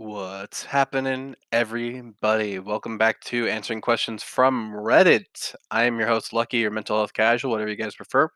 [0.00, 2.58] What's happening, everybody?
[2.58, 5.54] Welcome back to Answering Questions from Reddit.
[5.70, 8.30] I am your host, Lucky, your mental health casual, whatever you guys prefer.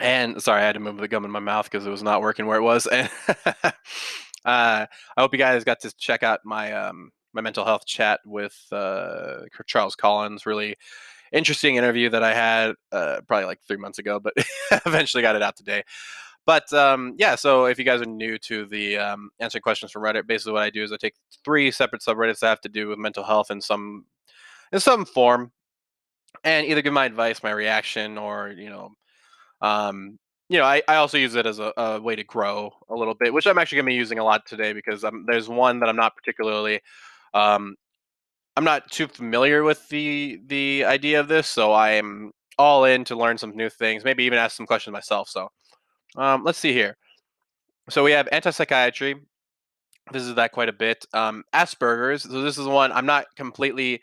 [0.00, 2.22] And sorry, I had to move the gum in my mouth because it was not
[2.22, 2.88] working where it was.
[2.96, 3.10] And
[4.46, 8.20] uh, I hope you guys got to check out my um, my mental health chat
[8.24, 10.46] with uh, Charles Collins.
[10.46, 10.74] Really
[11.34, 14.32] interesting interview that I had uh, probably like three months ago, but
[14.86, 15.82] eventually got it out today.
[16.46, 20.02] But um, yeah, so if you guys are new to the um, answering questions from
[20.02, 21.14] Reddit, basically what I do is I take
[21.44, 24.04] three separate subreddits that have to do with mental health in some
[24.72, 25.52] in some form,
[26.42, 28.90] and either give my advice, my reaction, or you know,
[29.62, 30.18] um,
[30.48, 33.14] you know, I, I also use it as a, a way to grow a little
[33.14, 35.80] bit, which I'm actually going to be using a lot today because um, there's one
[35.80, 36.80] that I'm not particularly
[37.32, 37.74] um,
[38.56, 43.04] I'm not too familiar with the the idea of this, so I am all in
[43.04, 45.28] to learn some new things, maybe even ask some questions myself.
[45.28, 45.48] So
[46.16, 46.96] um, let's see here.
[47.90, 49.16] So we have anti-psychiatry.
[50.12, 51.04] This is that quite a bit.
[51.12, 52.22] Um, Asperger's.
[52.22, 54.02] So this is one I'm not completely.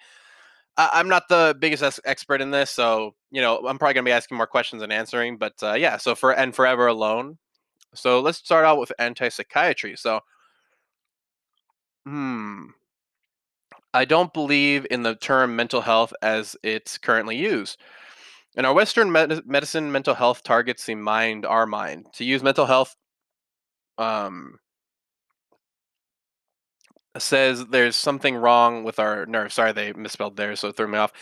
[0.78, 4.12] I, am not the biggest expert in this, so you know I'm probably gonna be
[4.12, 5.38] asking more questions and answering.
[5.38, 7.38] But uh, yeah, so for and forever alone.
[7.94, 9.98] So let's start out with anti-psychiatry.
[9.98, 10.22] So,
[12.06, 12.68] hmm,
[13.94, 17.78] I don't believe in the term mental health as it's currently used.
[18.56, 22.08] In our Western med- medicine, mental health targets the mind, our mind.
[22.16, 22.96] To use mental health
[23.98, 24.60] um,
[27.18, 29.56] says there's something wrong with our nerves.
[29.56, 31.14] Sorry, they misspelled there, so it threw me off.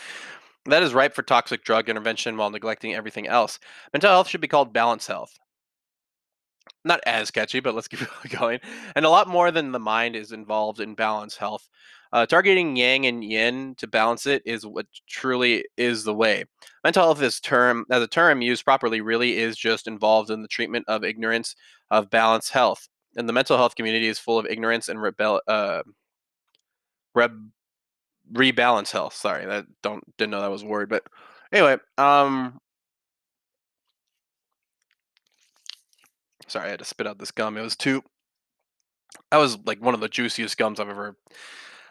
[0.66, 3.58] That is ripe for toxic drug intervention while neglecting everything else.
[3.92, 5.38] Mental health should be called balance health.
[6.84, 8.00] Not as catchy, but let's keep
[8.38, 8.60] going.
[8.94, 11.68] And a lot more than the mind is involved in balance health.
[12.12, 16.44] Uh, targeting yang and yin to balance it is what truly is the way.
[16.82, 20.48] Mental health is term as a term used properly really is just involved in the
[20.48, 21.54] treatment of ignorance
[21.90, 22.88] of balanced health.
[23.16, 25.82] And the mental health community is full of ignorance and rebel uh,
[27.14, 27.32] reb
[28.32, 29.14] rebalance health.
[29.14, 31.04] Sorry, that don't didn't know that was a word, but
[31.52, 32.60] anyway, um
[36.48, 37.56] sorry, I had to spit out this gum.
[37.56, 38.02] It was too
[39.30, 41.16] that was like one of the juiciest gums I've ever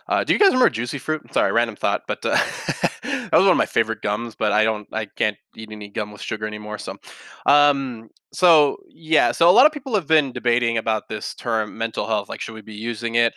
[0.10, 1.22] uh, do you guys remember Juicy Fruit?
[1.32, 2.32] Sorry, random thought, but uh,
[3.04, 4.34] that was one of my favorite gums.
[4.34, 6.80] But I don't, I can't eat any gum with sugar anymore.
[6.80, 6.98] So,
[7.46, 12.08] um, so yeah, so a lot of people have been debating about this term mental
[12.08, 12.28] health.
[12.28, 13.36] Like, should we be using it?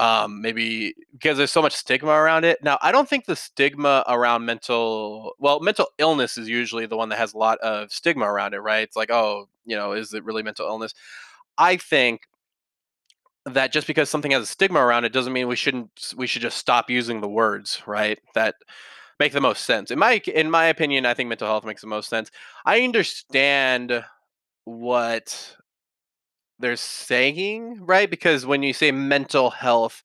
[0.00, 2.58] Um, maybe because there's so much stigma around it.
[2.64, 7.10] Now, I don't think the stigma around mental, well, mental illness is usually the one
[7.10, 8.82] that has a lot of stigma around it, right?
[8.82, 10.94] It's like, oh, you know, is it really mental illness?
[11.58, 12.22] I think
[13.46, 16.42] that just because something has a stigma around it doesn't mean we shouldn't we should
[16.42, 18.54] just stop using the words right that
[19.18, 19.90] make the most sense.
[19.90, 22.30] In my in my opinion i think mental health makes the most sense.
[22.64, 24.04] I understand
[24.64, 25.56] what
[26.58, 30.02] they're saying right because when you say mental health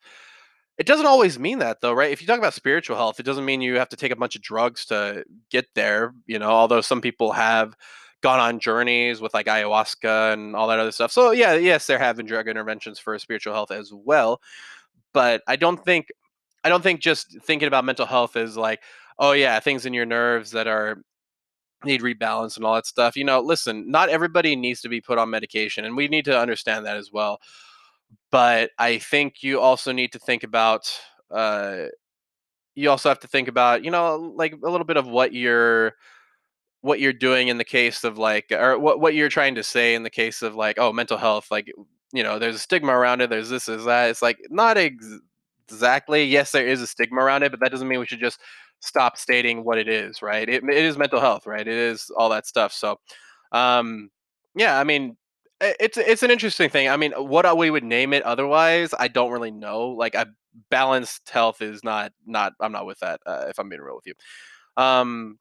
[0.80, 2.12] it doesn't always mean that though right?
[2.12, 4.36] If you talk about spiritual health it doesn't mean you have to take a bunch
[4.36, 7.76] of drugs to get there you know although some people have
[8.22, 11.12] gone on journeys with like ayahuasca and all that other stuff.
[11.12, 14.42] So yeah, yes, there have been drug interventions for spiritual health as well,
[15.14, 16.08] but I don't think
[16.64, 18.82] I don't think just thinking about mental health is like,
[19.20, 21.02] oh yeah, things in your nerves that are
[21.86, 23.16] need rebalance and all that stuff.
[23.16, 26.38] You know, listen, not everybody needs to be put on medication, and we need to
[26.40, 27.40] understand that as well.
[28.32, 30.90] But I think you also need to think about
[31.32, 31.86] uh
[32.76, 35.94] you also have to think about, you know, like a little bit of what you're
[36.88, 39.94] what you're doing in the case of like or what what you're trying to say
[39.94, 41.72] in the case of like oh mental health like
[42.14, 45.20] you know there's a stigma around it there's this is that it's like not ex-
[45.70, 48.40] exactly yes there is a stigma around it but that doesn't mean we should just
[48.80, 50.48] stop stating what it is right?
[50.48, 51.68] It, it is mental health right?
[51.68, 53.00] It is all that stuff so
[53.52, 54.10] um
[54.56, 55.16] yeah i mean
[55.62, 59.32] it's it's an interesting thing i mean what we would name it otherwise i don't
[59.32, 60.28] really know like a
[60.70, 64.06] balanced health is not not i'm not with that uh, if i'm being real with
[64.06, 64.14] you.
[64.84, 65.40] Um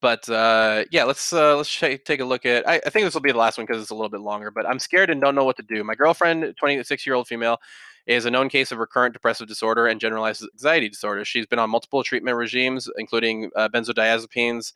[0.00, 2.68] but uh, yeah, let's uh, let's sh- take a look at.
[2.68, 4.50] I, I think this will be the last one because it's a little bit longer.
[4.50, 5.82] But I'm scared and don't know what to do.
[5.82, 7.58] My girlfriend, 26 year old female,
[8.06, 11.24] is a known case of recurrent depressive disorder and generalized anxiety disorder.
[11.24, 14.72] She's been on multiple treatment regimes, including uh, benzodiazepines,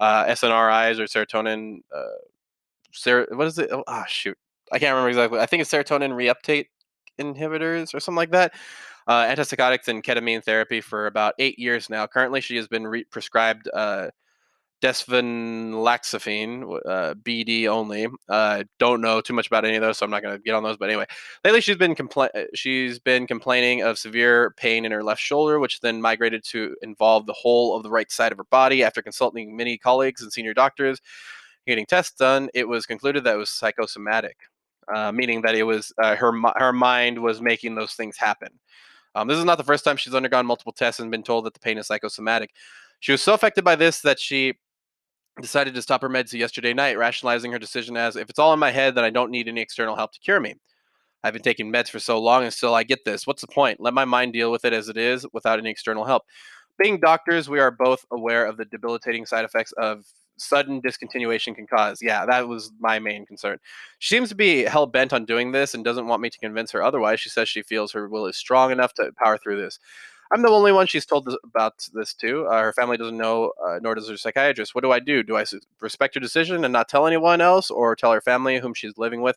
[0.00, 1.80] uh, SNRIs or serotonin.
[1.94, 2.02] Uh,
[2.92, 3.70] ser- what is it?
[3.72, 4.38] Oh, ah, shoot,
[4.72, 5.38] I can't remember exactly.
[5.38, 6.66] I think it's serotonin reuptake
[7.18, 8.54] inhibitors or something like that.
[9.06, 12.06] Uh, antipsychotics and ketamine therapy for about eight years now.
[12.06, 13.68] Currently, she has been re- prescribed
[14.82, 18.06] desvenlafaxine, uh, BD only.
[18.28, 20.54] Uh, don't know too much about any of those, so I'm not going to get
[20.54, 20.76] on those.
[20.76, 21.06] But anyway,
[21.44, 25.58] lately she's been compla- uh, she's been complaining of severe pain in her left shoulder,
[25.60, 28.82] which then migrated to involve the whole of the right side of her body.
[28.84, 31.00] After consulting many colleagues and senior doctors,
[31.66, 34.36] getting tests done, it was concluded that it was psychosomatic.
[34.94, 38.48] uh, meaning that it was uh, her her mind was making those things happen.
[39.14, 41.54] Um, this is not the first time she's undergone multiple tests and been told that
[41.54, 42.50] the pain is psychosomatic.
[43.00, 44.54] She was so affected by this that she
[45.40, 48.58] decided to stop her meds yesterday night, rationalizing her decision as if it's all in
[48.58, 50.54] my head, then I don't need any external help to cure me.
[51.22, 53.26] I've been taking meds for so long and still I get this.
[53.26, 53.80] What's the point?
[53.80, 56.22] Let my mind deal with it as it is without any external help.
[56.78, 60.04] Being doctors, we are both aware of the debilitating side effects of
[60.38, 62.00] sudden discontinuation can cause.
[62.02, 63.58] Yeah, that was my main concern.
[63.98, 66.70] She seems to be hell bent on doing this and doesn't want me to convince
[66.72, 67.20] her otherwise.
[67.20, 69.78] She says she feels her will is strong enough to power through this.
[70.32, 72.46] I'm the only one she's told this, about this to.
[72.46, 74.74] Uh, her family doesn't know, uh, nor does her psychiatrist.
[74.74, 75.22] What do I do?
[75.22, 75.44] Do I
[75.80, 79.22] respect her decision and not tell anyone else, or tell her family whom she's living
[79.22, 79.36] with?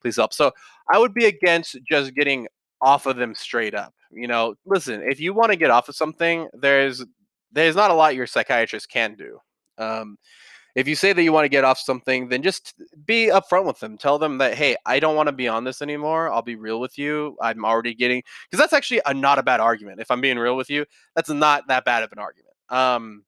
[0.00, 0.32] Please help.
[0.32, 0.52] So
[0.92, 2.46] I would be against just getting
[2.80, 3.94] off of them straight up.
[4.10, 7.04] You know, listen, if you want to get off of something, there's
[7.52, 9.38] there's not a lot your psychiatrist can do.
[9.78, 10.18] Um,
[10.78, 13.80] if you say that you want to get off something, then just be upfront with
[13.80, 13.98] them.
[13.98, 16.30] Tell them that, hey, I don't want to be on this anymore.
[16.30, 17.36] I'll be real with you.
[17.42, 20.00] I'm already getting because that's actually a not a bad argument.
[20.00, 20.86] If I'm being real with you,
[21.16, 22.54] that's not that bad of an argument.
[22.68, 23.24] Um,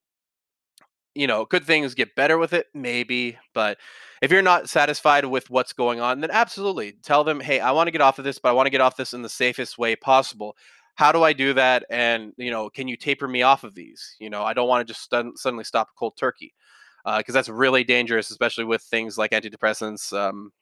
[1.17, 2.69] you know, could things get better with it?
[2.73, 3.79] Maybe, but
[4.23, 7.89] if you're not satisfied with what's going on, then absolutely tell them, hey, I want
[7.89, 9.77] to get off of this, but I want to get off this in the safest
[9.77, 10.57] way possible.
[10.95, 11.85] How do I do that?
[11.91, 14.15] And you know, can you taper me off of these?
[14.21, 16.55] You know, I don't want to just stun- suddenly stop cold turkey
[17.05, 20.53] because uh, that's really dangerous, especially with things like antidepressants, um,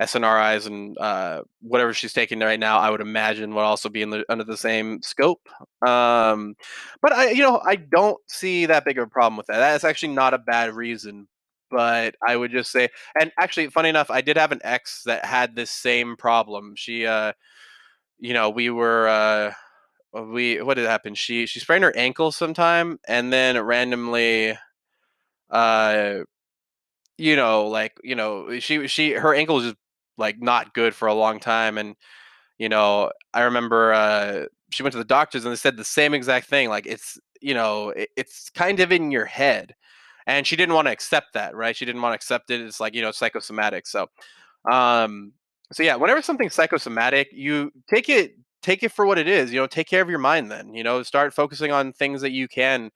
[0.00, 2.78] SNRIs, and uh, whatever she's taking right now.
[2.78, 5.48] I would imagine would also be in the, under the same scope.
[5.86, 6.54] Um,
[7.00, 9.58] but I, you know, I don't see that big of a problem with that.
[9.58, 11.28] That's actually not a bad reason.
[11.70, 12.88] But I would just say,
[13.18, 16.74] and actually, funny enough, I did have an ex that had this same problem.
[16.76, 17.32] She, uh,
[18.18, 19.08] you know, we were.
[19.08, 19.52] Uh,
[20.14, 21.14] we what did happen?
[21.14, 24.56] She she sprained her ankle sometime, and then randomly
[25.50, 26.20] uh
[27.18, 29.76] you know like you know she she her ankle was just
[30.18, 31.94] like not good for a long time and
[32.58, 36.14] you know i remember uh she went to the doctors and they said the same
[36.14, 39.74] exact thing like it's you know it, it's kind of in your head
[40.26, 41.76] and she didn't want to accept that right?
[41.76, 44.08] She didn't want to accept it it's like you know psychosomatic so
[44.70, 45.32] um
[45.72, 49.60] so yeah whenever something's psychosomatic you take it take it for what it is you
[49.60, 52.48] know take care of your mind then you know start focusing on things that you
[52.48, 52.90] can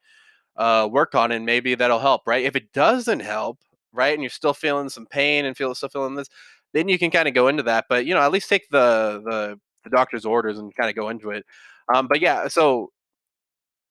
[0.59, 2.45] uh, work on, and maybe that'll help, right?
[2.45, 3.59] If it doesn't help,
[3.93, 6.29] right, and you're still feeling some pain and feel still feeling this,
[6.75, 7.87] then you can kind of go into that.
[7.89, 11.09] But you know, at least take the the, the doctor's orders and kind of go
[11.09, 11.47] into it.
[11.95, 12.91] Um, but yeah, so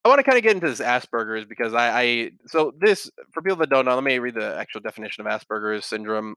[0.05, 3.41] I want to kind of get into this Asperger's because I, I so this for
[3.41, 6.35] people that don't know, let me read the actual definition of Asperger's syndrome.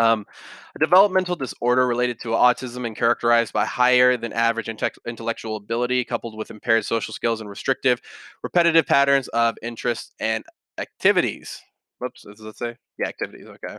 [0.00, 0.26] Um,
[0.74, 6.04] a developmental disorder related to autism and characterized by higher than average inte- intellectual ability,
[6.04, 8.00] coupled with impaired social skills and restrictive,
[8.42, 10.44] repetitive patterns of interests and
[10.78, 11.60] activities.
[11.98, 12.76] Whoops, does it say?
[12.98, 13.46] Yeah, activities.
[13.46, 13.78] Okay.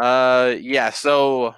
[0.00, 0.90] Uh, yeah.
[0.90, 1.54] So,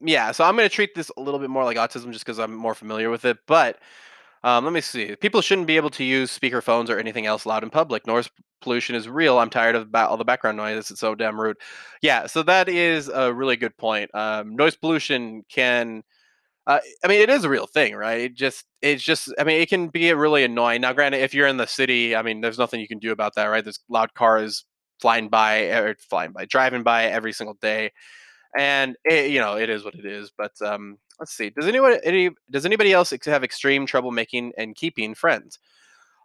[0.00, 0.32] yeah.
[0.32, 2.54] So I'm going to treat this a little bit more like autism just because I'm
[2.54, 3.78] more familiar with it, but
[4.46, 5.16] um, let me see.
[5.16, 8.06] People shouldn't be able to use speakerphones or anything else loud in public.
[8.06, 9.38] Noise pollution is real.
[9.38, 10.88] I'm tired of all the background noise.
[10.88, 11.56] It's so damn rude.
[12.00, 14.08] Yeah, so that is a really good point.
[14.14, 16.04] Um, noise pollution can.
[16.64, 18.20] Uh, I mean, it is a real thing, right?
[18.20, 20.80] It just, it's just, I mean, it can be really annoying.
[20.80, 23.34] Now, granted, if you're in the city, I mean, there's nothing you can do about
[23.36, 23.64] that, right?
[23.64, 24.64] There's loud cars
[25.00, 27.90] flying by, or flying by, driving by every single day
[28.56, 30.32] and it, you know it is what it is.
[30.36, 31.50] But um, let's see.
[31.50, 35.58] Does anyone any does anybody else have extreme trouble making and keeping friends?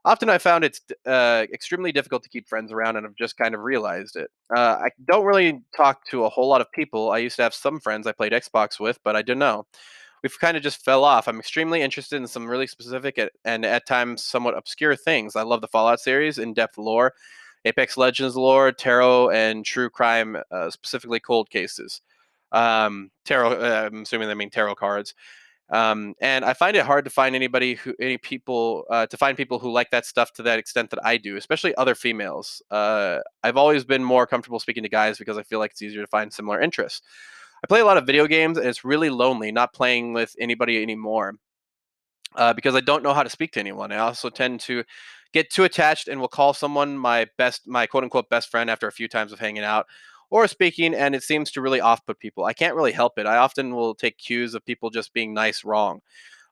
[0.03, 3.53] Often I found it's uh, extremely difficult to keep friends around, and I've just kind
[3.53, 4.31] of realized it.
[4.55, 7.11] Uh, I don't really talk to a whole lot of people.
[7.11, 9.67] I used to have some friends I played Xbox with, but I don't know.
[10.23, 11.27] We've kind of just fell off.
[11.27, 15.35] I'm extremely interested in some really specific and at times somewhat obscure things.
[15.35, 17.13] I love the Fallout series, in-depth lore,
[17.65, 22.01] Apex Legends lore, tarot, and true crime, uh, specifically cold cases
[22.51, 23.53] um, tarot.
[23.53, 25.13] Uh, I'm assuming they mean tarot cards.
[25.71, 29.37] Um, and I find it hard to find anybody who, any people, uh, to find
[29.37, 32.61] people who like that stuff to that extent that I do, especially other females.
[32.69, 36.01] Uh, I've always been more comfortable speaking to guys because I feel like it's easier
[36.01, 37.01] to find similar interests.
[37.63, 40.81] I play a lot of video games, and it's really lonely not playing with anybody
[40.81, 41.35] anymore
[42.35, 43.93] uh, because I don't know how to speak to anyone.
[43.93, 44.83] I also tend to
[45.31, 48.87] get too attached and will call someone my best, my quote unquote best friend after
[48.87, 49.87] a few times of hanging out
[50.31, 52.45] or speaking, and it seems to really off put people.
[52.45, 53.27] I can't really help it.
[53.27, 56.01] I often will take cues of people just being nice wrong.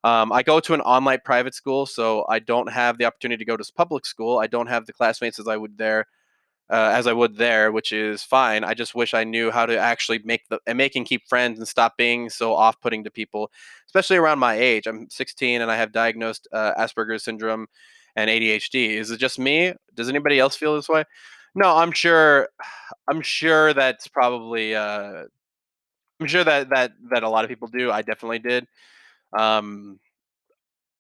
[0.03, 3.48] Um, I go to an online private school, so I don't have the opportunity to
[3.48, 4.38] go to public school.
[4.38, 6.05] I don't have the classmates as I would there,
[6.69, 8.63] uh, as I would there, which is fine.
[8.63, 11.57] I just wish I knew how to actually make the and make and keep friends
[11.57, 13.51] and stop being so off-putting to people,
[13.88, 14.88] especially around my age.
[14.88, 17.67] I'm 16 and I have diagnosed uh, Asperger's syndrome
[18.15, 18.91] and ADHD.
[18.91, 19.74] Is it just me?
[19.95, 21.05] Does anybody else feel this way?
[21.60, 22.48] No, I'm sure
[23.10, 25.24] I'm sure that's probably, uh
[26.22, 28.68] I'm sure that that that a lot of people do, I definitely did.
[29.38, 30.00] Um,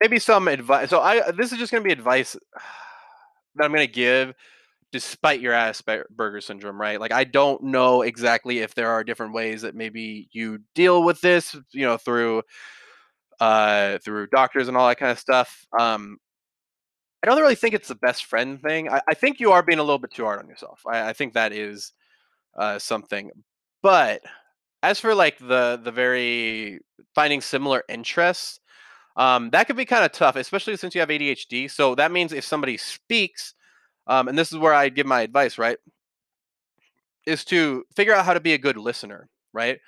[0.01, 2.35] maybe some advice so I this is just gonna be advice
[3.55, 4.33] that I'm gonna give
[4.93, 6.99] despite your Asperger's syndrome, right?
[6.99, 11.21] Like, I don't know exactly if there are different ways that maybe you deal with
[11.21, 12.43] this, you know, through,
[13.41, 15.65] uh through doctors and all that kinda stuff.
[15.79, 16.17] Um,
[17.23, 18.89] I don't really think it's the best friend thing.
[18.89, 20.81] I I think you are being a little bit too hard on yourself.
[20.87, 21.93] I I think that is,
[22.57, 23.31] uh, something.
[23.83, 24.21] But
[24.83, 26.79] as for, like, the the very
[27.15, 28.59] finding similar interests,
[29.17, 31.67] um, that could be kinda tough, especially since you have ADHD.
[31.69, 33.55] So that means if somebody speaks,
[34.07, 35.77] um, and this is where I give my advice, right?
[37.25, 39.79] Is to figure out how to be a good listener, right?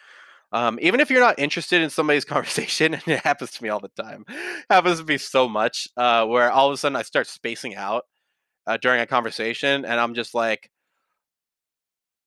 [0.54, 3.80] Um, even if you're not interested in somebody's conversation, and it happens to me all
[3.80, 4.26] the time,
[4.70, 8.06] happens to me so much, uh, where all of a sudden I start spacing out,
[8.68, 10.70] uh, during a conversation, and I'm just like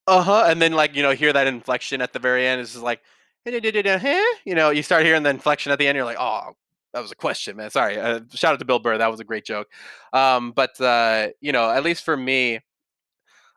[0.06, 2.84] Uh-huh, and then, like, you know, hear that inflection at the very end, it's just
[2.84, 3.00] like,
[3.46, 6.50] "Huh?" You know, you start hearing the inflection at the end, you're like, "Oh,
[6.92, 9.24] that was a question, man, sorry." Uh, shout out to Bill Burr, that was a
[9.24, 9.68] great joke.
[10.12, 12.60] Um, but, uh, you know, at least for me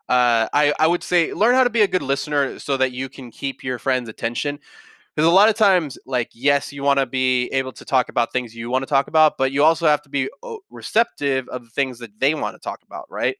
[0.08, 3.08] uh, I I would say learn how to be a good listener so that you
[3.08, 4.58] can keep your friends' attention.
[5.14, 8.54] Because a lot of times, like, yes, you wanna be able to talk about things
[8.54, 10.30] you wanna talk about, but you also have to be
[10.70, 13.36] receptive of the things that they wanna talk about, right?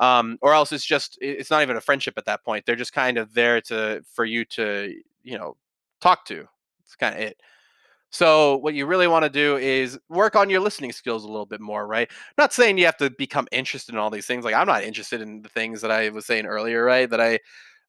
[0.00, 2.66] Um, or else it's just it's not even a friendship at that point.
[2.66, 4.94] They're just kind of there to for you to,
[5.24, 5.56] you know,
[6.00, 6.48] talk to.
[6.84, 7.40] It's kinda it.
[8.12, 11.60] So, what you really wanna do is work on your listening skills a little bit
[11.60, 12.10] more, right?
[12.38, 15.20] Not saying you have to become interested in all these things, like, I'm not interested
[15.20, 17.08] in the things that I was saying earlier, right?
[17.10, 17.38] That I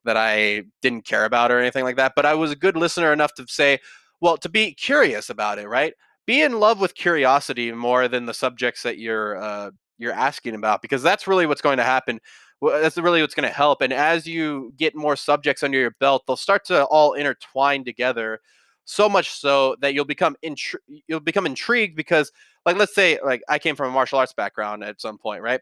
[0.06, 3.14] that I didn't care about or anything like that, but I was a good listener
[3.14, 3.80] enough to say
[4.22, 5.94] well, to be curious about it, right?
[6.28, 10.82] Be in love with curiosity more than the subjects that you're, uh, you're asking about,
[10.82, 12.20] because that's really what's going to happen.
[12.62, 16.36] That's really what's gonna help, and as you get more subjects under your belt, they'll
[16.36, 18.42] start to all intertwine together,
[18.90, 20.74] so much so that you'll become intri
[21.08, 22.32] you'll become intrigued because,
[22.66, 25.62] like, let's say, like, I came from a martial arts background at some point, right?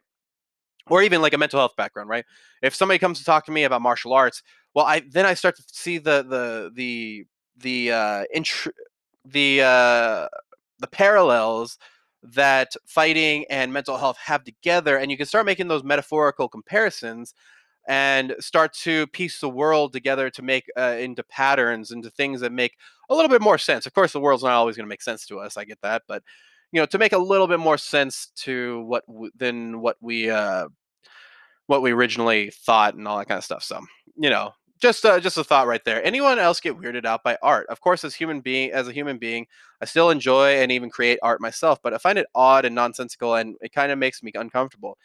[0.89, 2.23] Or even, like, a mental health background, right?
[2.61, 4.43] If somebody comes to talk to me about martial arts,
[4.73, 7.25] well, I then I start to see the the the
[7.57, 8.69] the, uh, intr
[9.25, 10.27] the, uh,
[10.79, 11.77] the parallels
[12.23, 17.33] that fighting and mental health have together, and you can start making those metaphorical comparisons
[17.87, 22.51] and start to piece the world together to make, uh, into patterns, into things that
[22.51, 22.75] make
[23.09, 23.85] a little bit more sense.
[23.85, 26.23] Of course, the world's not always gonna make sense to us, I get that, but,
[26.71, 30.29] you know, to make a little bit more sense to what w than what we,
[30.29, 30.67] uh
[31.67, 33.81] what we originally thought and all that kinda stuff, so,
[34.17, 36.03] you know, just a just a thought right there.
[36.05, 37.67] Anyone else get weirded out by art?
[37.69, 39.47] Of course, as human being as a human being,
[39.81, 43.35] I still enjoy and even create art myself, but I find it odd and nonsensical,
[43.35, 44.97] and it kinda makes me uncomfortable.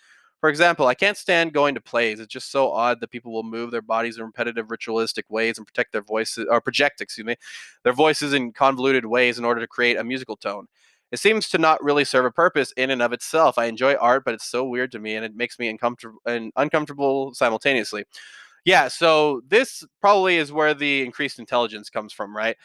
[0.43, 3.45] For example, I can't stand going to plays, it's just so odd that people will
[3.45, 7.37] move their bodies in repetitive ritualistic ways and protect their voices or project, excuse me,
[7.85, 10.67] their voices in convoluted ways in order to create a musical tone.
[11.13, 13.57] It seems to not really serve a purpose in and of itself.
[13.59, 16.53] I enjoy art, but it's so weird to me, and it makes me uncomfortable and
[16.57, 18.05] uncomfortable simultaneously.
[18.65, 22.57] Yeah, so this probably is where the increased intelligence comes from, right?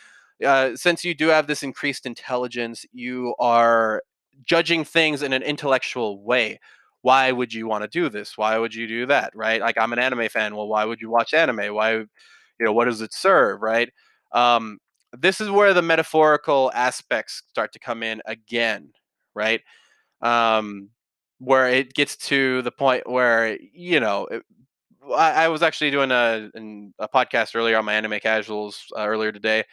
[0.46, 4.04] Uh, since you do have this increased intelligence, you are
[4.46, 6.60] judging things in an intellectual way.
[7.08, 8.38] Why would you wanna do this?
[8.38, 9.62] Why would you do that, right?
[9.62, 11.74] Like, I'm an anime fan, well, why would you watch anime?
[11.76, 11.90] Why
[12.60, 13.90] you know, what does it serve, right?
[14.34, 14.80] Um,
[15.26, 18.92] this is where the metaphorical aspects start to come in again,
[19.36, 19.62] right?
[20.22, 20.90] Um,
[21.40, 24.40] where it gets to the point where, you know, eh
[25.16, 26.50] I I was actually doing a
[27.00, 29.64] a podcast earlier on my Anime Casuals, uh, earlier today,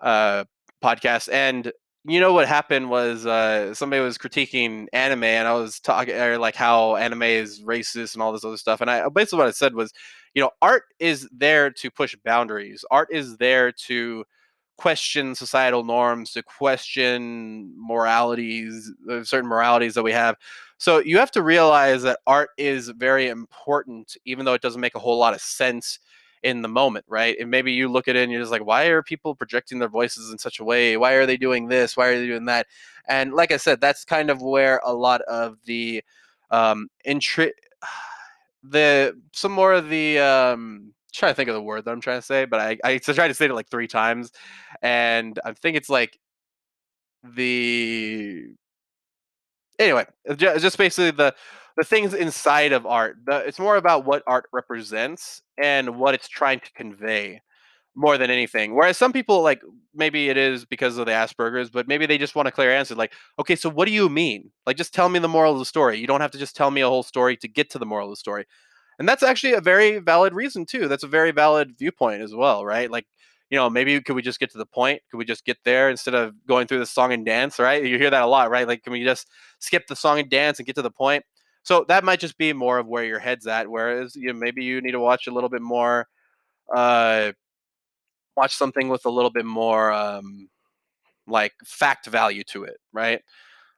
[0.00, 0.44] uh,
[0.84, 1.72] podcast, and
[2.06, 6.38] you know what happened was, uh, somebody was critiquing anime, and I was talking or,
[6.38, 9.52] like, how anime is racist and all this other stuff, and I basically what I
[9.52, 9.92] said was,
[10.34, 12.84] you know, art is there to push boundaries.
[12.90, 14.24] Art is there to
[14.78, 20.36] question societal norms, to question moralities, uh, certain moralities that we have.
[20.78, 24.94] So, you have to realize that art is very important even though it doesn't make
[24.96, 25.98] a whole lot of sense
[26.44, 27.36] in the moment, right?
[27.40, 29.88] And maybe you look at it and you're just like, "Why are people projecting their
[29.90, 30.96] voices in such a way?
[30.98, 31.96] Why are they doing this?
[31.96, 32.66] Why are they doing that?"
[33.08, 36.04] And like I said, that's kind of where a lot of the,
[36.52, 37.52] um, intri
[38.64, 42.20] the some more of the, um trying to think of the word that I'm trying
[42.20, 44.32] to say, but I I tried to say it, like, 3 times,
[44.82, 46.18] and I think it's, like
[47.22, 48.54] the
[49.78, 51.34] anyway, just basically the
[51.76, 53.16] the things inside of art.
[53.26, 57.40] The it's more about what art represents and what it's trying to convey
[57.96, 58.74] more than anything.
[58.74, 59.62] Whereas some people, like,
[59.94, 62.94] maybe it is because of the Asperger's, but maybe they just want a clear answer,
[62.96, 64.50] like, "Okay, so what do you mean?
[64.66, 65.98] Like, just tell me the moral of the story.
[65.98, 68.08] You don't have to just tell me a whole story to get to the moral
[68.08, 68.46] of the story."
[68.98, 70.88] And that's actually a very valid reason too.
[70.88, 72.90] That's a very valid viewpoint as well, right?
[72.90, 73.06] Like,
[73.50, 75.02] you know, maybe could we just get to the point?
[75.10, 77.84] Could we just get there instead of going through the song and dance, right?
[77.84, 78.66] You hear that a lot, right?
[78.68, 79.28] Like, can we just
[79.58, 81.24] skip the song and dance and get to the point?
[81.64, 83.68] So that might just be more of where your head's at.
[83.68, 86.08] Whereas, you know, maybe you need to watch a little bit more,
[86.74, 87.32] uh,
[88.36, 90.48] watch something with a little bit more, um,
[91.26, 93.22] like fact value to it, right?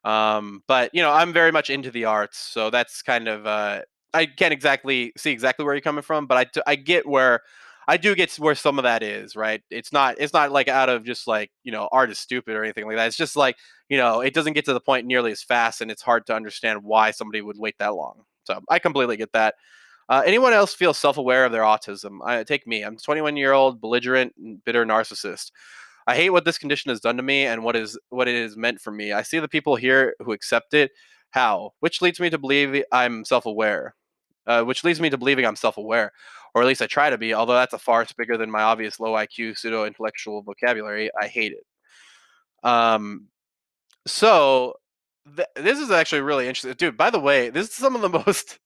[0.04, 3.82] Um, but you know, I'm very much into the arts, so that's kind of uh,
[4.14, 7.40] I can't exactly see exactly where you're coming from, but I get where
[7.88, 9.62] I do get where some of that is, right?
[9.70, 12.64] It's not it's not like out of just like, you know, art is stupid or
[12.64, 13.08] anything like that.
[13.08, 13.56] It's just like,
[13.88, 16.34] you know, it doesn't get to the point nearly as fast and it's hard to
[16.34, 18.24] understand why somebody would wait that long.
[18.44, 19.54] So, I completely get that.
[20.08, 22.18] Uh, anyone else feel self-aware of their autism?
[22.24, 22.82] I, take me.
[22.82, 25.50] I'm 21 year old belligerent, bitter narcissist.
[26.06, 28.56] I hate what this condition has done to me and what is what it is
[28.56, 29.12] meant for me.
[29.12, 30.92] I see the people here who accept it.
[31.30, 31.72] How?
[31.80, 33.96] Which leads me to believe I'm self-aware.
[34.46, 36.12] Uh, which leads me to believing I'm self-aware,
[36.54, 37.34] or at least I try to be.
[37.34, 41.10] Although that's a farce bigger than my obvious low IQ pseudo-intellectual vocabulary.
[41.20, 41.66] I hate it.
[42.62, 43.26] Um,
[44.06, 44.74] so
[45.36, 46.96] th- this is actually really interesting, dude.
[46.96, 48.58] By the way, this is some of the most.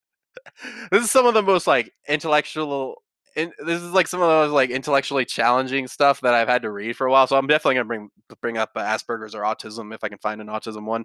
[0.90, 3.02] this is some of the most like intellectual
[3.37, 6.70] in, this is like some of those like intellectually challenging stuff that I've had to
[6.70, 7.26] read for a while.
[7.26, 10.40] So I'm definitely gonna bring bring up uh, Asperger's or autism if I can find
[10.40, 11.04] an autism one.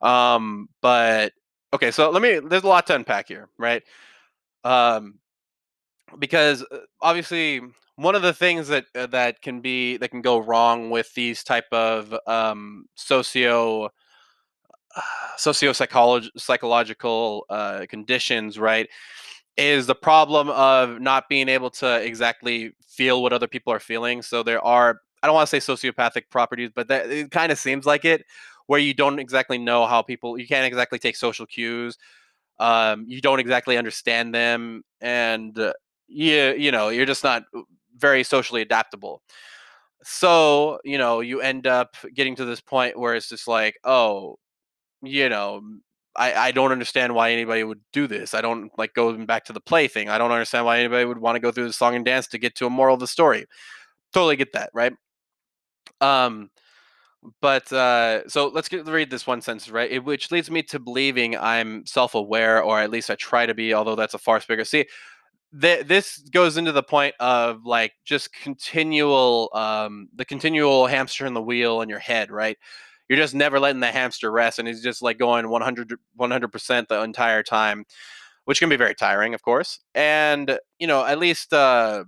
[0.00, 1.32] Um, but
[1.74, 2.38] okay, so let me.
[2.38, 3.82] There's a lot to unpack here, right?
[4.64, 5.18] Um,
[6.18, 7.60] because uh, obviously
[8.00, 11.44] one of the things that uh, that can be that can go wrong with these
[11.44, 13.86] type of um, socio
[14.96, 15.00] uh,
[15.36, 18.88] socio psychological uh, conditions, right?
[19.60, 24.22] is the problem of not being able to exactly feel what other people are feeling.
[24.22, 27.58] So there are I don't want to say sociopathic properties, but that it kind of
[27.58, 28.24] seems like it,
[28.68, 31.98] where you don't exactly know how people you can't exactly take social cues.
[32.58, 35.74] Um, you don't exactly understand them, and uh,
[36.08, 37.42] you you know you're just not
[38.00, 39.22] very socially adaptable.
[40.02, 44.38] So you know you end up getting to this point where it's just like, oh,
[45.02, 45.62] you know,
[46.16, 48.34] I, I don't understand why anybody would do this.
[48.34, 50.08] I don't like going back to the play thing.
[50.08, 52.38] I don't understand why anybody would want to go through the song and dance to
[52.38, 53.46] get to a moral of the story.
[54.12, 54.92] Totally get that, right?
[56.00, 56.50] Um,
[57.40, 59.90] but uh, so let's get, read this one sentence, right?
[59.90, 63.74] It, which leads me to believing I'm self-aware, or at least I try to be,
[63.74, 64.64] although that's a far bigger.
[64.64, 64.86] See,
[65.58, 71.34] th- this goes into the point of like just continual, um, the continual hamster in
[71.34, 72.56] the wheel in your head, right?
[73.10, 77.02] you're just never letting the hamster rest and he's just like going 100 100% the
[77.02, 77.84] entire time
[78.44, 82.04] which can be very tiring of course and you know at least uh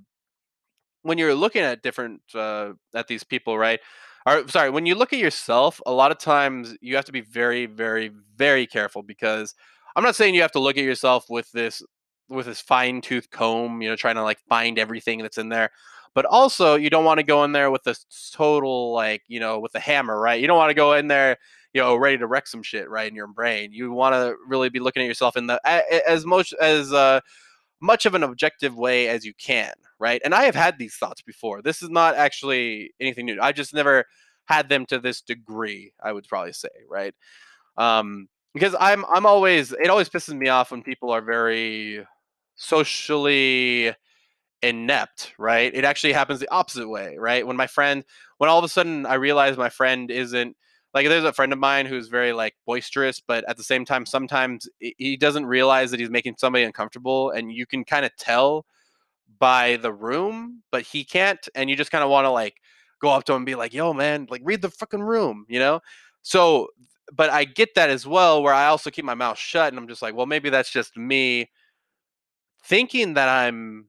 [1.03, 3.81] when you're looking at different uh at these people right
[4.27, 7.21] or sorry when you look at yourself a lot of times you have to be
[7.21, 9.55] very very very careful because
[9.97, 11.83] i'm not saying you have to look at yourself with this
[12.33, 15.71] with this fine tooth comb you know trying to like find everything that's in there
[16.15, 19.59] but also you don't want to go in there with this total like you know
[19.59, 20.41] with a hammer right?
[20.41, 21.37] You don't want to go in there
[21.73, 23.73] you know ready to wreck some shit right in your brain.
[23.73, 25.61] You want to really be looking at yourself in the
[26.09, 27.21] as much as uh
[27.81, 30.21] much of an objective way as you can right?
[30.25, 31.63] And i have had these thoughts before.
[31.63, 33.39] This is not actually anything new.
[33.41, 34.05] I just never
[34.47, 37.15] had them to this degree i would probably say right?
[37.77, 42.07] Um because i'm i'm always it always pisses me off when people are very
[42.63, 43.95] socially
[44.63, 45.75] inept, right?
[45.75, 47.47] It actually happens the opposite way, right?
[47.47, 48.05] When my friend,
[48.39, 50.57] when all of a sudden I realize my friend isn't
[50.95, 54.07] like, there's a friend of mine who's very like boisterous, but at the same time,
[54.07, 58.67] sometimes he doesn't realize that he's making somebody uncomfortable, and you can kind of tell
[59.39, 62.57] by the room, but he can't, and you just kind of want to like
[63.01, 65.59] go up to him and be like, "Yo, man, like read the fucking room," you
[65.59, 65.81] know?
[66.23, 66.69] So,
[67.13, 69.89] but I get that as well, where I also keep my mouth shut, and I'm
[69.89, 71.51] just like, well, maybe that's just me
[72.65, 73.87] thinking that I'm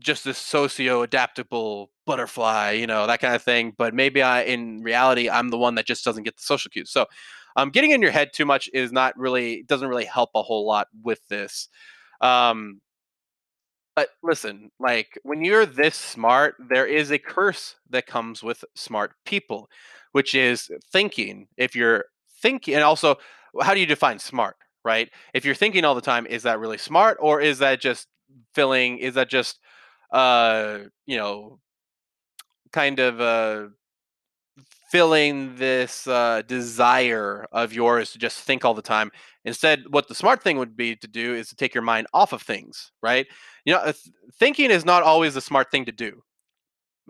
[0.00, 3.74] just this socio adaptable butterfly, you know, that kind of thing.
[3.76, 6.90] But maybe I, in reality, I'm the one that just doesn't get the social cues.
[6.90, 7.06] So,
[7.56, 10.66] um, getting in your head too much is not really doesn't really help a whole
[10.66, 11.68] lot with this.
[12.20, 12.80] Um,
[13.96, 19.12] but listen, like when you're this smart, there is a curse that comes with smart
[19.26, 19.68] people,
[20.12, 21.48] which is thinking.
[21.56, 22.04] If you're
[22.40, 23.16] thinking, and also,
[23.60, 24.56] how do you define smart?
[24.88, 25.08] Right?
[25.34, 28.08] If you're thinking all the time, is that really smart, or is that just
[28.54, 28.98] filling?
[28.98, 29.60] Is that just
[30.10, 31.58] uh, you know,
[32.72, 33.68] kind of uh,
[34.90, 39.10] filling this uh, desire of yours to just think all the time.
[39.44, 42.32] Instead, what the smart thing would be to do is to take your mind off
[42.32, 43.26] of things, right?
[43.64, 46.22] You know, th- thinking is not always the smart thing to do.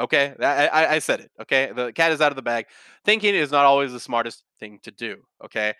[0.01, 1.31] Okay, I, I said it.
[1.43, 2.67] Okay, the cat is out of the bag.
[3.05, 5.17] Thinking is not always the smartest thing to do.
[5.45, 5.75] Okay,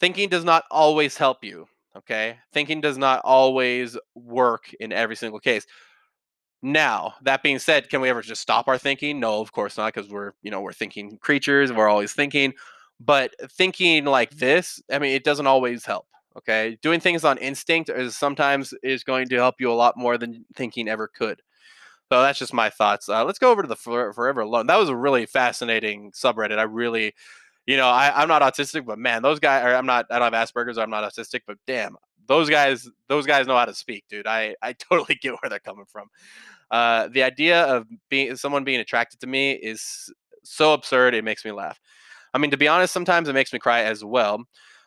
[0.00, 1.66] thinking does not always help you.
[1.96, 2.38] Okay.
[2.52, 5.66] Thinking does not always work in every single case.
[6.62, 9.18] Now, that being said, can we ever just stop our thinking?
[9.18, 12.52] No, of course not, because we're, you know, we're thinking creatures, we're always thinking.
[13.00, 16.06] But thinking like this, I mean, it doesn't always help.
[16.36, 16.76] Okay.
[16.82, 20.44] Doing things on instinct is sometimes is going to help you a lot more than
[20.54, 21.40] thinking ever could.
[22.12, 23.08] So that's just my thoughts.
[23.08, 24.66] Uh, let's go over to the Forever Alone.
[24.66, 26.58] That was a really fascinating subreddit.
[26.58, 27.14] I really,
[27.66, 30.48] you know, I, I'm not autistic, but man, those guys, I'm not, I don't have
[30.48, 31.96] Asperger's, I'm not autistic, but damn,
[32.26, 34.26] those guys, those guys know how to speak, dude.
[34.26, 36.08] I, I totally get where they're coming from.
[36.70, 40.12] Uh, the idea of being someone being attracted to me is
[40.44, 41.14] so absurd.
[41.14, 41.80] It makes me laugh.
[42.32, 44.44] I mean, to be honest, sometimes it makes me cry as well.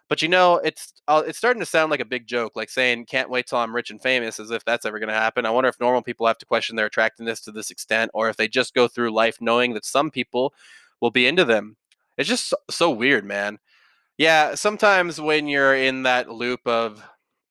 [0.09, 3.05] But you know, it's uh, it's starting to sound like a big joke, like saying
[3.05, 5.45] "can't wait till I'm rich and famous," as if that's ever going to happen.
[5.45, 8.35] I wonder if normal people have to question their attractiveness to this extent, or if
[8.35, 10.53] they just go through life knowing that some people
[11.01, 11.77] will be into them.
[12.17, 13.57] It's just so, so weird, man.
[14.17, 17.03] Yeah, sometimes when you're in that loop of,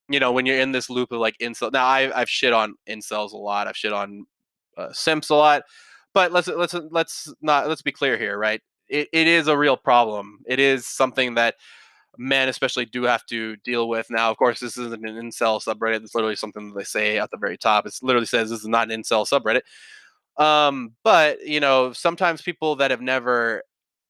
[0.09, 1.72] you know, when you're in this loop of like incel.
[1.72, 3.66] Now, I, I've shit on incels a lot.
[3.66, 4.27] I've shit on
[4.77, 5.62] uh, simps a lot.
[6.14, 8.61] But let's let's let's not let's be clear here, right?
[8.88, 10.40] It, it is a real problem.
[10.46, 11.55] It is something that
[12.18, 14.07] men especially do have to deal with.
[14.11, 16.03] Now, of course, this isn't an incel subreddit.
[16.03, 17.87] It's literally something that they say at the very top.
[17.87, 19.62] It literally says this is not an incel subreddit.
[20.42, 23.62] Um, but you know, sometimes people that have never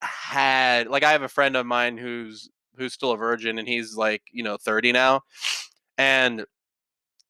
[0.02, 3.96] had like I have a friend of mine who's who's still a virgin and he's
[3.96, 5.20] like, you know, 30 now.
[5.98, 6.44] And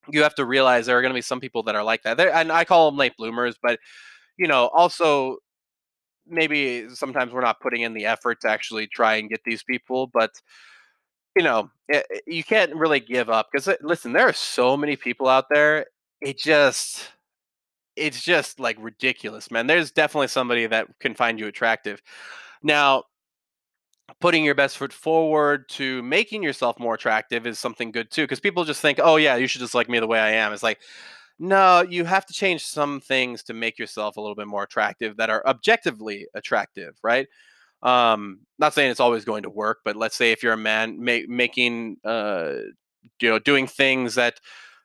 [0.08, 2.16] you have to realize there are going to be some people that are like that.
[2.16, 3.78] There, and I call them late bloomers, but
[4.36, 5.38] you know, also
[6.26, 10.08] maybe sometimes we're not putting in the effort to actually try and get these people,
[10.12, 10.30] but
[11.36, 14.96] you know, eh, eh, you can't really give up because listen, there are so many
[14.96, 15.86] people out there.
[16.20, 17.10] It just
[17.96, 19.66] it's just like ridiculous, man.
[19.66, 22.02] There's definitely somebody that can find you attractive.
[22.62, 23.04] Now,
[24.20, 28.40] putting your best foot forward to making yourself more attractive is something good too because
[28.40, 30.62] people just think, "Oh yeah, you should just like me the way I am." It's
[30.62, 30.80] like,
[31.38, 35.16] no, you have to change some things to make yourself a little bit more attractive
[35.18, 37.28] that are objectively attractive, right?
[37.82, 41.04] Um, not saying it's always going to work, but let's say if you're a man
[41.04, 42.54] ma- making, uh,
[43.20, 44.40] you know, doing things that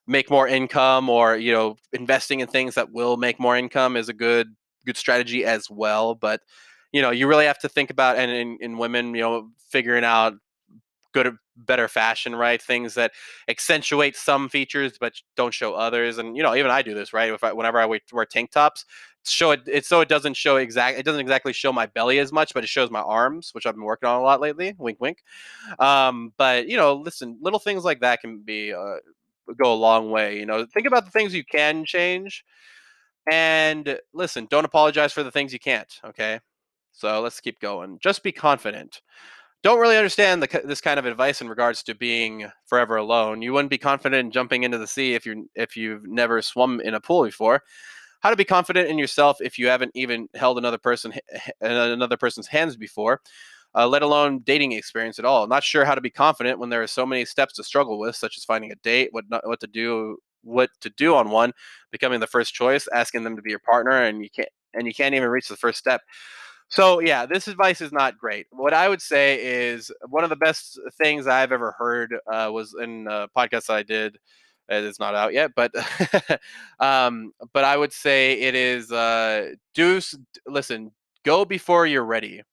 [0.07, 4.09] make more income, or you know, investing in things that will make more income is
[4.09, 6.15] a good good strategy as well.
[6.15, 6.41] But
[6.91, 10.03] you know, you really have to think about and in, in women, you know, figuring
[10.03, 10.33] out
[11.13, 12.61] good better fashion right?
[12.61, 13.11] Things that
[13.47, 16.17] accentuate some features but don't show others.
[16.17, 17.31] And you know even i do this right?
[17.31, 18.85] If I, whenever i wear, tank tops
[19.29, 22.31] show it it's so it doesn't show exact it doesn't exactly show my belly as
[22.31, 24.73] much but it shows my arms which i've been working on a lot lately.
[24.77, 25.23] Wink wink.
[25.79, 28.97] Um but you know listen little things like that can be uh,
[29.57, 30.65] go a long way you know?
[30.65, 32.45] Think about the things you can change.
[33.29, 36.39] And listen don't apologize for the things you can't okay
[36.97, 39.01] so let's keep going just be confident
[39.63, 43.41] don't really understand the, this kind of advice in regards to being forever alone.
[43.41, 46.79] You wouldn't be confident in jumping into the sea if you if you've never swum
[46.81, 47.63] in a pool before.
[48.21, 51.13] How to be confident in yourself if you haven't even held another person
[51.61, 53.21] another person's hands before,
[53.75, 55.47] uh, let alone dating experience at all.
[55.47, 58.15] Not sure how to be confident when there are so many steps to struggle with,
[58.15, 61.51] such as finding a date, what not, what to do, what to do on one,
[61.91, 64.93] becoming the first choice, asking them to be your partner, and you can't and you
[64.93, 66.01] can't even reach the first step.
[66.69, 68.47] So yeah, this advice is not great.
[68.51, 72.75] What I would say is one of the best things I've ever heard uh, was
[72.81, 74.17] in a podcast I did.
[74.69, 75.71] It's not out yet, but
[76.79, 80.01] um, but I would say it is uh, do
[80.45, 80.91] listen.
[81.23, 82.43] Go before you're ready.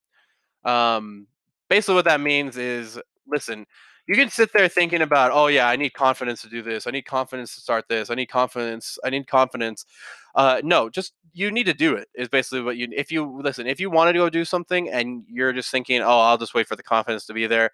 [0.64, 1.26] Um,
[1.68, 3.66] basically, what that means is listen.
[4.06, 6.86] You can sit there thinking about, oh yeah, I need confidence to do this.
[6.86, 8.10] I need confidence to start this.
[8.10, 8.98] I need confidence.
[9.02, 9.86] I need confidence.
[10.34, 12.08] Uh, no, just you need to do it.
[12.14, 12.88] Is basically what you.
[12.92, 16.20] If you listen, if you want to go do something and you're just thinking, oh,
[16.20, 17.70] I'll just wait for the confidence to be there,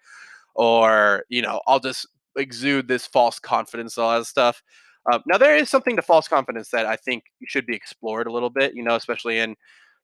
[0.55, 4.63] or you know, I'll just exude this false confidence, all that stuff.
[5.11, 8.31] Uh, now there is something to false confidence that I think should be explored a
[8.31, 8.73] little bit.
[8.75, 9.55] You know, especially in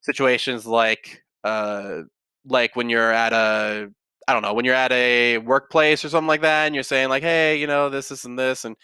[0.02, 2.02] situations like uh,
[2.44, 3.90] like when you're at a
[4.28, 7.08] I don't know when you're at a workplace or something like that, and you're saying
[7.08, 8.76] like, hey, you know, this, this, and this, and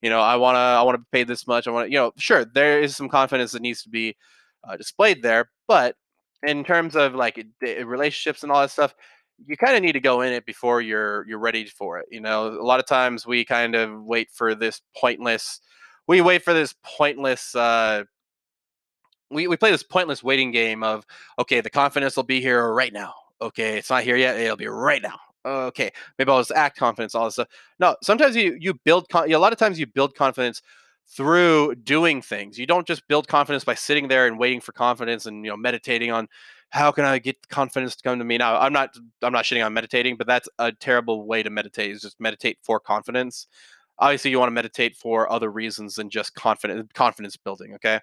[0.00, 1.66] you know, I want to, I want to pay this much.
[1.66, 4.16] I want to, you know, sure, there is some confidence that needs to be
[4.62, 5.96] uh, displayed there, but
[6.44, 8.94] in terms of like relationships and all that stuff,
[9.44, 12.06] you kind of need to go in it before you're you're ready for it.
[12.12, 15.60] You know, a lot of times we kind of wait for this pointless,
[16.06, 17.56] we wait for this pointless.
[17.56, 18.04] Uh,
[19.30, 21.04] we, we play this pointless waiting game of
[21.40, 24.66] okay the confidence will be here right now okay it's not here yet it'll be
[24.66, 27.48] right now okay, maybe I'll just act confidence, all this stuff.
[27.78, 30.62] No, sometimes you you build con- a lot of times you build confidence
[31.08, 32.58] through doing things.
[32.58, 35.56] You don't just build confidence by sitting there and waiting for confidence and you know
[35.56, 36.28] meditating on
[36.70, 38.38] how can I get confidence to come to me?
[38.38, 41.90] Now, I'm not I'm not shitting on meditating, but that's a terrible way to meditate.
[41.90, 43.46] Is just meditate for confidence.
[43.98, 47.74] Obviously, you want to meditate for other reasons than just confidence confidence building.
[47.74, 48.00] Okay,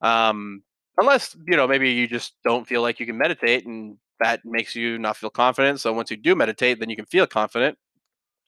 [0.00, 0.62] um,
[0.98, 4.74] unless you know maybe you just don't feel like you can meditate, and that makes
[4.74, 5.80] you not feel confident.
[5.80, 7.78] So once you do meditate, then you can feel confident.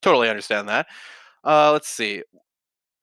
[0.02, 0.86] Totally understand that.
[1.44, 2.22] Uh, let's see.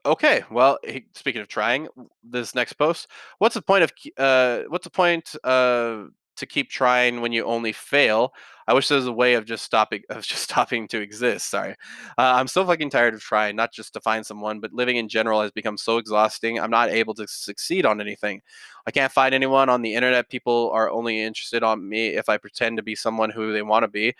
[0.05, 0.77] Okay, well,
[1.13, 1.87] speaking of trying,
[2.23, 6.03] this next post, what's the point of uh, what's the point uh,
[6.37, 8.33] to keep trying when you only fail?
[8.67, 11.49] I wish there was a way of just stopping of just stopping to exist.
[11.49, 11.71] Sorry,
[12.17, 15.09] uh, I'm so fucking tired of trying, not just to find someone, but living in
[15.09, 16.59] general has become so exhausting.
[16.59, 18.41] I'm not able to succeed on anything.
[18.85, 20.29] I can't find anyone on the internet.
[20.29, 23.83] People are only interested on me if I pretend to be someone who they want
[23.83, 24.13] to be.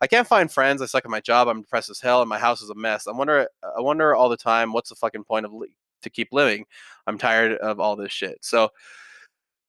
[0.00, 0.82] I can't find friends.
[0.82, 1.48] I suck at my job.
[1.48, 3.06] I'm depressed as hell, and my house is a mess.
[3.06, 3.48] I wonder.
[3.76, 4.72] I wonder all the time.
[4.72, 5.52] What's the fucking point of
[6.02, 6.66] to keep living?
[7.06, 8.38] I'm tired of all this shit.
[8.42, 8.70] So,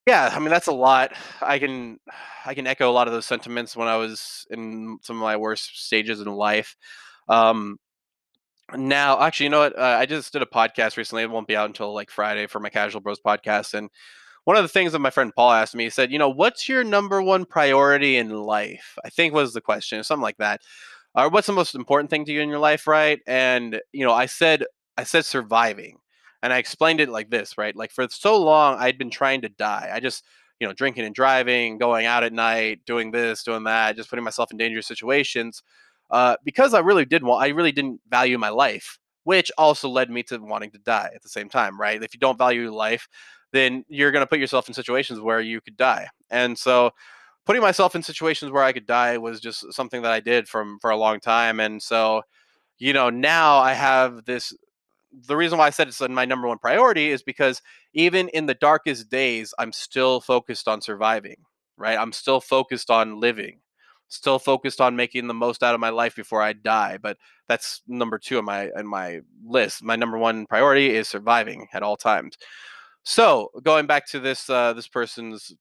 [0.07, 1.11] yeah, I mean that's a lot.
[1.41, 1.99] I can
[2.45, 5.35] I can echo a lot of those sentiments when I was in some of my
[5.35, 6.77] worst stages in life.
[7.27, 7.77] Um,
[8.75, 9.77] now, actually, you know what?
[9.77, 11.23] Uh, I just did a podcast recently.
[11.23, 13.89] It won't be out until like Friday for my Casual Bros podcast, and
[14.45, 16.69] one of the things that my friend Paul asked me, he said, you know, what's
[16.69, 18.97] your number one priority in life?
[19.03, 20.61] I think was the question, something like that.
[21.15, 23.19] Or what's the most important thing to you in your life, right?
[23.27, 24.63] And you know, I said,
[24.97, 25.97] I said surviving,
[26.43, 27.75] and I explained it like this, right?
[27.75, 29.89] Like for so long, I'd been trying to die.
[29.91, 30.23] I just,
[30.59, 34.25] you know, drinking and driving, going out at night, doing this, doing that, just putting
[34.25, 35.61] myself in dangerous situations,
[36.09, 40.09] uh, because I really did want, I really didn't value my life, which also led
[40.09, 42.01] me to wanting to die at the same time, right?
[42.01, 43.07] If you don't value life,
[43.53, 46.07] then you're going to put yourself in situations where you could die.
[46.29, 46.91] And so
[47.45, 50.79] putting myself in situations where I could die was just something that I did from
[50.81, 51.59] for a long time.
[51.59, 52.23] And so,
[52.77, 54.53] you know, now I have this
[55.11, 57.61] the reason why I said it's my number one priority is because
[57.93, 61.37] even in the darkest days, I'm still focused on surviving,
[61.77, 61.97] right?
[61.97, 63.59] I'm still focused on living,
[64.09, 66.97] still focused on making the most out of my life before I die.
[67.01, 67.17] But
[67.47, 69.83] that's number two on my in my list.
[69.83, 72.37] My number one priority is surviving at all times.
[73.03, 75.53] So going back to this uh, this person's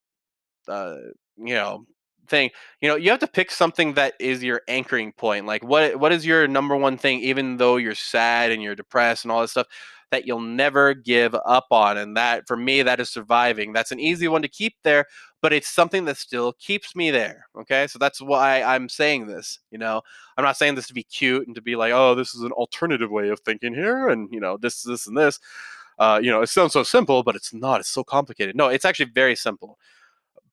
[0.68, 0.96] uh,
[1.36, 1.86] you know
[2.26, 5.46] thing, you know, you have to pick something that is your anchoring point.
[5.46, 9.24] Like what what is your number one thing, even though you're sad and you're depressed
[9.24, 9.66] and all this stuff,
[10.10, 11.96] that you'll never give up on.
[11.98, 13.72] And that for me, that is surviving.
[13.72, 15.06] That's an easy one to keep there,
[15.42, 17.46] but it's something that still keeps me there.
[17.58, 17.86] Okay.
[17.86, 19.58] So that's why I'm saying this.
[19.70, 20.02] You know,
[20.36, 22.52] I'm not saying this to be cute and to be like, oh, this is an
[22.52, 25.40] alternative way of thinking here, and you know, this, this, and this
[25.98, 27.80] uh, you know, it sounds so simple, but it's not.
[27.80, 28.54] It's so complicated.
[28.54, 29.78] No, it's actually very simple.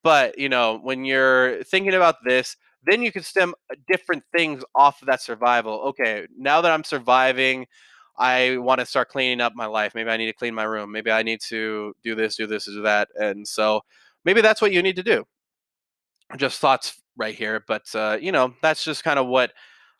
[0.03, 4.63] But you know, when you're thinking about this, then you can stem uh, different things
[4.75, 5.81] off of that survival.
[5.89, 7.65] Okay, now that I'm surviving,
[8.17, 9.95] I want to start cleaning up my life.
[9.95, 10.91] Maybe I need to clean my room.
[10.91, 13.09] Maybe I need to do this, do this, do that.
[13.15, 13.81] And so
[14.25, 15.25] maybe that's what you need to do.
[16.37, 19.53] Just thoughts right here, but uh, you know, that's just kind of what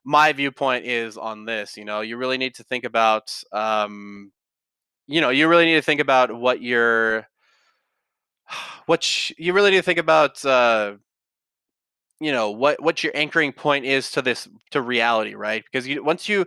[0.04, 1.78] my viewpoint is on this.
[1.78, 4.32] You know, you really need to think about um,
[5.08, 7.28] you know, you really need to think about what your
[8.86, 10.94] what sh- you really need to think about uh
[12.20, 16.04] you know what what your anchoring point is to this to reality right because you
[16.04, 16.46] once you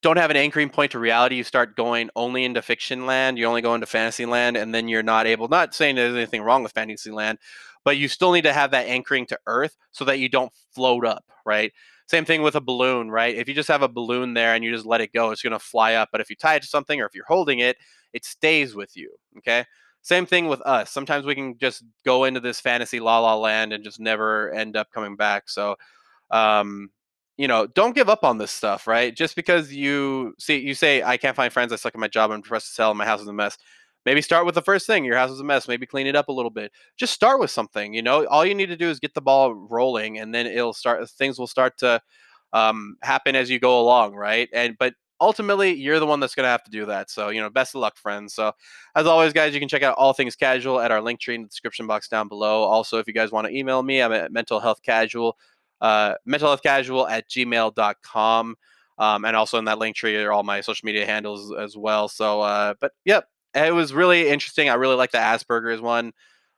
[0.00, 3.44] don't have an anchoring point to reality you start going only into fiction land you
[3.44, 6.62] only go into fantasy land and then you're not able not saying there's anything wrong
[6.62, 7.38] with fantasy land
[7.84, 11.04] but you still need to have that anchoring to earth so that you don't float
[11.04, 11.72] up right
[12.06, 14.72] same thing with a balloon right if you just have a balloon there and you
[14.72, 16.68] just let it go it's going to fly up but if you tie it to
[16.68, 17.76] something or if you're holding it
[18.12, 19.14] it stays with you.
[19.38, 19.64] Okay.
[20.02, 20.90] Same thing with us.
[20.90, 24.76] Sometimes we can just go into this fantasy la la land and just never end
[24.76, 25.48] up coming back.
[25.48, 25.76] So,
[26.30, 26.90] um,
[27.36, 29.14] you know, don't give up on this stuff, right?
[29.14, 32.30] Just because you see, you say, I can't find friends, I suck at my job,
[32.30, 33.58] I'm depressed to sell, my house is a mess.
[34.08, 35.04] Maybe start with the first thing.
[35.04, 35.68] Your house is a mess.
[35.68, 36.72] Maybe clean it up a little bit.
[36.96, 37.92] Just start with something.
[37.92, 40.72] You know, all you need to do is get the ball rolling, and then it'll
[40.72, 41.06] start.
[41.10, 42.00] Things will start to
[42.54, 44.48] um, happen as you go along, right?
[44.54, 47.40] And but ultimately you're the one that's going to have to do that so you
[47.40, 48.52] know best of luck friends so
[48.94, 51.42] as always guys you can check out all things casual at our link tree in
[51.42, 54.32] the description box down below also if you guys want to email me i'm at
[54.32, 55.36] mental health casual
[55.80, 58.56] uh, mental health casual at gmail.com
[58.98, 62.08] um, and also in that link tree are all my social media handles as well
[62.08, 66.12] so uh, but yep it was really interesting i really like the asperger's one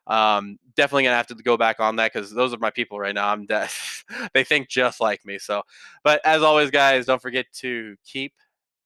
[0.07, 3.15] um, definitely gonna have to go back on that because those are my people right
[3.15, 3.29] now.
[3.29, 4.05] I'm deaf.
[4.35, 5.39] they think just like me.
[5.39, 5.63] So,
[6.03, 8.33] but as always, guys, don't forget to keep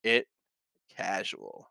[0.04, 0.26] it
[0.96, 1.62] casual.